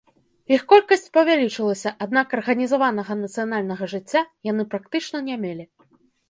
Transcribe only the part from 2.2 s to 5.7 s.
арганізаванага нацыянальнага жыцця яны практычна не мелі.